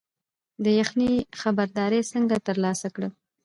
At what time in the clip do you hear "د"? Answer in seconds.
0.63-0.65